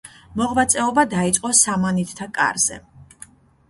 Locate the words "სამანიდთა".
1.61-2.31